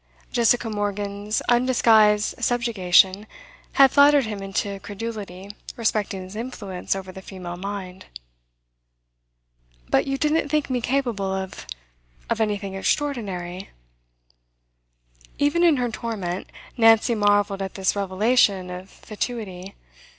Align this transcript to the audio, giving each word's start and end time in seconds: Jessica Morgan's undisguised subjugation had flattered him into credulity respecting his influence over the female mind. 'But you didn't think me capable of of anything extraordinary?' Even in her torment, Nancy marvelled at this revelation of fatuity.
Jessica 0.31 0.67
Morgan's 0.67 1.43
undisguised 1.47 2.43
subjugation 2.43 3.27
had 3.73 3.91
flattered 3.91 4.25
him 4.25 4.41
into 4.41 4.79
credulity 4.79 5.51
respecting 5.75 6.23
his 6.23 6.35
influence 6.35 6.95
over 6.95 7.11
the 7.11 7.21
female 7.21 7.55
mind. 7.55 8.07
'But 9.91 10.07
you 10.07 10.17
didn't 10.17 10.49
think 10.49 10.71
me 10.71 10.81
capable 10.81 11.31
of 11.31 11.67
of 12.31 12.41
anything 12.41 12.73
extraordinary?' 12.73 13.69
Even 15.37 15.63
in 15.63 15.77
her 15.77 15.91
torment, 15.91 16.47
Nancy 16.77 17.13
marvelled 17.13 17.61
at 17.61 17.75
this 17.75 17.95
revelation 17.95 18.71
of 18.71 18.89
fatuity. 18.89 19.75